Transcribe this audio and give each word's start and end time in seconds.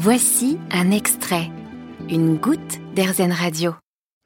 Voici 0.00 0.58
un 0.70 0.92
extrait, 0.92 1.50
une 2.08 2.36
goutte 2.36 2.78
d'Airzen 2.94 3.32
Radio. 3.32 3.74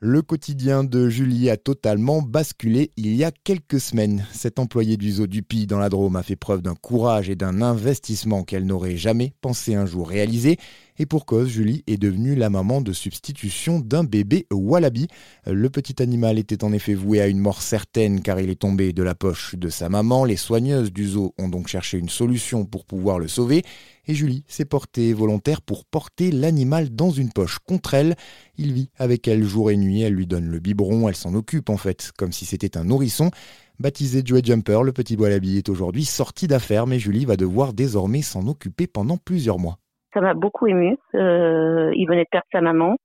Le 0.01 0.21
quotidien 0.21 0.85
de 0.85 1.09
Julie 1.09 1.49
a 1.49 1.57
totalement 1.57 2.21
basculé 2.21 2.93
il 2.99 3.15
y 3.15 3.25
a 3.25 3.31
quelques 3.31 3.81
semaines. 3.81 4.27
Cette 4.33 4.59
employée 4.59 4.99
du 4.99 5.13
zoo 5.13 5.27
du 5.27 5.43
Pi 5.43 5.67
dans 5.67 5.79
la 5.79 5.89
Drôme 5.89 6.17
a 6.17 6.23
fait 6.23 6.37
preuve 6.37 6.61
d'un 6.61 6.75
courage 6.75 7.31
et 7.31 7.37
d'un 7.37 7.63
investissement 7.63 8.45
qu'elle 8.45 8.67
n'aurait 8.67 8.99
jamais 8.99 9.33
pensé 9.41 9.75
un 9.75 9.87
jour 9.87 10.11
réaliser. 10.11 10.59
Et 10.99 11.07
pour 11.07 11.25
cause, 11.25 11.49
Julie 11.49 11.83
est 11.87 11.97
devenue 11.97 12.35
la 12.35 12.51
maman 12.51 12.81
de 12.81 12.93
substitution 12.93 13.81
d'un 13.81 14.05
bébé 14.05 14.47
wallaby. 14.53 15.09
Le 15.47 15.71
petit 15.71 16.03
animal 16.03 16.39
était 16.39 16.65
en 16.65 16.73
effet 16.73 16.95
voué 16.95 17.21
à 17.21 17.29
une 17.29 17.39
mort 17.39 17.63
certaine 17.63 18.21
car 18.21 18.41
il 18.41 18.51
est 18.51 18.61
tombé 18.61 18.93
de 18.93 19.03
la 19.03 19.15
poche 19.15 19.55
de 19.55 19.69
sa 19.69 19.89
maman. 19.89 20.25
Les 20.25 20.37
soigneuses 20.37 20.93
du 20.93 21.09
zoo 21.09 21.35
ont 21.39 21.49
donc 21.49 21.69
cherché 21.69 21.99
une 21.99 22.11
solution 22.11 22.67
pour 22.67 22.85
pouvoir 22.85 23.19
le 23.19 23.29
sauver. 23.29 23.63
Et 24.07 24.15
Julie 24.15 24.45
s'est 24.49 24.65
portée 24.65 25.13
volontaire 25.13 25.63
pour 25.63 25.85
porter 25.85 26.31
l'animal 26.31 26.95
dans 26.95 27.11
une 27.11 27.33
poche 27.33 27.59
contre 27.61 27.95
elle. 27.95 28.17
Il 28.59 28.73
vit 28.73 28.91
avec 28.99 29.29
elle 29.29 29.45
jour 29.45 29.71
et 29.71 29.77
nuit, 29.77 30.03
elle 30.03 30.15
lui 30.15 30.27
donne 30.27 30.47
le 30.47 30.59
biberon, 30.59 31.09
elle 31.09 31.17
s'en 31.17 31.35
occupe 31.35 31.71
en 31.71 31.77
fait, 31.77 32.11
comme 32.19 32.33
si 32.33 32.45
c'était 32.45 32.77
un 32.77 32.85
nourrisson. 32.85 33.31
Baptisé 33.79 34.23
Joey 34.25 34.43
Jumper, 34.45 34.83
le 34.83 34.93
petit 34.93 35.17
wallaby 35.17 35.59
est 35.59 35.69
aujourd'hui 35.69 36.05
sorti 36.05 36.47
d'affaires, 36.47 36.87
mais 36.87 36.99
Julie 36.99 37.25
va 37.25 37.37
devoir 37.37 37.73
désormais 37.73 38.23
s'en 38.23 38.47
occuper 38.47 38.87
pendant 38.87 39.17
plusieurs 39.17 39.59
mois. 39.59 39.79
Ça 40.15 40.21
m'a 40.21 40.35
beaucoup 40.35 40.67
ému. 40.67 40.97
Euh, 41.15 41.91
il 41.95 42.07
venait 42.07 42.25
de 42.25 42.29
perdre 42.31 42.47
sa 42.53 42.61
maman. 42.61 42.97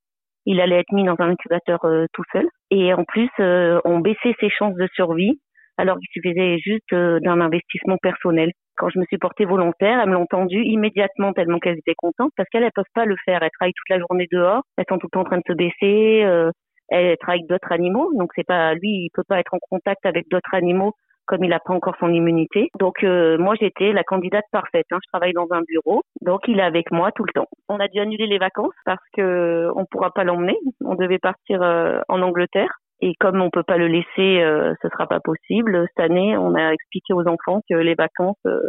Il 0.45 0.61
allait 0.61 0.79
être 0.79 0.91
mis 0.93 1.03
dans 1.03 1.15
un 1.19 1.29
incubateur 1.29 1.83
euh, 1.85 2.05
tout 2.13 2.23
seul. 2.31 2.47
Et 2.71 2.93
en 2.93 3.03
plus, 3.03 3.29
euh, 3.39 3.79
on 3.85 3.99
baissait 3.99 4.35
ses 4.39 4.49
chances 4.49 4.75
de 4.75 4.87
survie 4.93 5.39
alors 5.77 5.97
qu'il 5.97 6.07
suffisait 6.11 6.57
juste 6.57 6.91
d'un 6.93 7.39
investissement 7.39 7.97
personnel. 8.01 8.51
Quand 8.77 8.89
je 8.89 8.97
me 8.99 9.05
suis 9.05 9.19
portée 9.19 9.45
volontaire, 9.45 9.99
elles 10.01 10.09
me 10.09 10.15
l'ont 10.15 10.25
tendu 10.25 10.63
immédiatement 10.63 11.33
tellement 11.33 11.59
qu'elles 11.59 11.77
étaient 11.77 11.95
contentes 11.95 12.31
parce 12.35 12.49
qu'elles 12.49 12.63
ne 12.63 12.69
peuvent 12.73 12.85
pas 12.95 13.05
le 13.05 13.15
faire. 13.25 13.43
Elles 13.43 13.51
travaillent 13.59 13.73
toute 13.73 13.89
la 13.89 13.99
journée 13.99 14.27
dehors, 14.31 14.63
elles 14.77 14.85
sont 14.89 14.97
tout 14.97 15.05
le 15.05 15.11
temps 15.11 15.21
en 15.21 15.25
train 15.25 15.37
de 15.37 15.43
se 15.47 15.53
baisser, 15.53 16.51
elles 16.89 17.17
travaillent 17.17 17.45
d'autres 17.47 17.71
animaux, 17.71 18.11
donc 18.17 18.31
c'est 18.35 18.45
pas 18.45 18.73
lui, 18.73 18.89
il 18.89 19.09
peut 19.13 19.23
pas 19.27 19.39
être 19.39 19.53
en 19.53 19.59
contact 19.69 20.03
avec 20.05 20.25
d'autres 20.31 20.53
animaux 20.53 20.93
comme 21.27 21.43
il 21.43 21.49
n'a 21.49 21.59
pas 21.59 21.73
encore 21.73 21.95
son 21.99 22.11
immunité. 22.11 22.69
Donc 22.79 23.03
euh, 23.03 23.37
moi 23.37 23.55
j'étais 23.59 23.91
la 23.91 24.03
candidate 24.03 24.45
parfaite. 24.51 24.85
Hein. 24.91 24.97
Je 25.03 25.09
travaille 25.09 25.33
dans 25.33 25.47
un 25.51 25.61
bureau, 25.61 26.01
donc 26.21 26.41
il 26.47 26.59
est 26.59 26.63
avec 26.63 26.91
moi 26.91 27.11
tout 27.11 27.23
le 27.23 27.33
temps. 27.33 27.47
On 27.69 27.79
a 27.79 27.87
dû 27.87 27.99
annuler 27.99 28.27
les 28.27 28.39
vacances 28.39 28.73
parce 28.85 29.03
que 29.15 29.69
on 29.75 29.85
pourra 29.85 30.11
pas 30.11 30.23
l'emmener. 30.23 30.57
On 30.83 30.95
devait 30.95 31.19
partir 31.19 31.61
euh, 31.61 31.99
en 32.07 32.21
Angleterre. 32.21 32.79
Et 32.99 33.13
comme 33.19 33.41
on 33.41 33.51
peut 33.51 33.63
pas 33.63 33.77
le 33.77 33.87
laisser, 33.87 34.41
euh, 34.41 34.73
ce 34.81 34.89
sera 34.89 35.05
pas 35.05 35.19
possible. 35.19 35.85
Cette 35.89 36.05
année, 36.05 36.35
on 36.35 36.55
a 36.55 36.71
expliqué 36.71 37.13
aux 37.13 37.27
enfants 37.27 37.61
que 37.69 37.75
les 37.75 37.93
vacances 37.93 38.39
euh, 38.47 38.59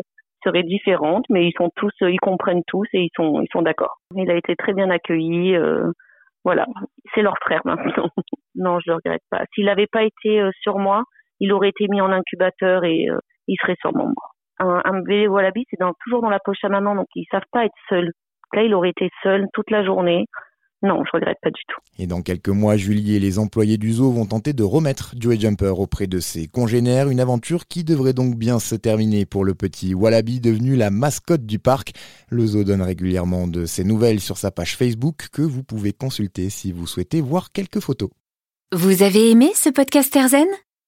seraient 0.44 0.64
différentes, 0.64 1.24
mais 1.30 1.46
ils 1.46 1.54
sont 1.56 1.70
tous, 1.76 1.92
ils 2.02 2.20
comprennent 2.20 2.62
tous 2.66 2.86
et 2.92 3.04
ils 3.04 3.10
sont, 3.16 3.40
ils 3.40 3.48
sont 3.50 3.62
d'accord. 3.62 3.96
Il 4.14 4.30
a 4.30 4.34
été 4.34 4.54
très 4.54 4.74
bien 4.74 4.90
accueilli. 4.90 5.56
voilà, 6.44 6.66
c'est 7.14 7.22
leur 7.22 7.38
frère 7.40 7.62
maintenant. 7.64 8.10
non, 8.54 8.78
je 8.80 8.90
le 8.90 8.96
regrette 8.96 9.22
pas. 9.30 9.44
S'il 9.54 9.64
n'avait 9.64 9.88
pas 9.90 10.02
été 10.02 10.42
sur 10.60 10.78
moi, 10.78 11.04
il 11.40 11.52
aurait 11.52 11.70
été 11.70 11.86
mis 11.88 12.00
en 12.00 12.10
incubateur 12.12 12.84
et 12.84 13.08
euh, 13.08 13.18
il 13.46 13.56
serait 13.60 13.76
sûrement 13.80 14.06
mort. 14.06 14.34
Un, 14.60 14.80
un 14.84 15.00
bébé 15.00 15.28
wallaby, 15.28 15.64
c'est 15.70 15.78
dans, 15.78 15.92
toujours 16.04 16.22
dans 16.22 16.30
la 16.30 16.40
poche 16.40 16.62
à 16.64 16.68
maman, 16.68 16.94
donc 16.94 17.06
ils 17.14 17.26
savent 17.30 17.42
pas 17.52 17.64
être 17.64 17.74
seuls. 17.88 18.12
Là, 18.54 18.62
il 18.62 18.74
aurait 18.74 18.90
été 18.90 19.10
seul 19.22 19.46
toute 19.52 19.70
la 19.70 19.84
journée. 19.84 20.26
Non, 20.80 21.02
je 21.04 21.10
regrette 21.12 21.38
pas 21.42 21.50
du 21.50 21.60
tout. 21.66 21.80
Et 21.98 22.06
dans 22.06 22.22
quelques 22.22 22.48
mois, 22.48 22.76
Julie 22.76 23.16
et 23.16 23.18
les 23.18 23.40
employés 23.40 23.78
du 23.78 23.92
zoo 23.94 24.12
vont 24.12 24.26
tenter 24.26 24.52
de 24.52 24.62
remettre 24.62 25.12
Joey 25.18 25.38
Jumper 25.40 25.72
auprès 25.76 26.06
de 26.06 26.20
ses 26.20 26.46
congénères, 26.46 27.08
une 27.08 27.18
aventure 27.18 27.66
qui 27.66 27.82
devrait 27.82 28.12
donc 28.12 28.36
bien 28.36 28.60
se 28.60 28.76
terminer 28.76 29.26
pour 29.26 29.44
le 29.44 29.54
petit 29.54 29.92
Wallaby 29.94 30.40
devenu 30.40 30.76
la 30.76 30.90
mascotte 30.90 31.44
du 31.44 31.58
parc. 31.58 31.92
Le 32.30 32.46
zoo 32.46 32.62
donne 32.62 32.82
régulièrement 32.82 33.48
de 33.48 33.64
ses 33.64 33.82
nouvelles 33.82 34.20
sur 34.20 34.36
sa 34.36 34.52
page 34.52 34.76
Facebook 34.76 35.26
que 35.32 35.42
vous 35.42 35.64
pouvez 35.64 35.92
consulter 35.92 36.48
si 36.48 36.70
vous 36.70 36.86
souhaitez 36.86 37.20
voir 37.20 37.50
quelques 37.50 37.80
photos. 37.80 38.10
Vous 38.72 39.02
avez 39.02 39.30
aimé 39.30 39.50
ce 39.54 39.70
podcast 39.70 40.14
Erzen 40.14 40.46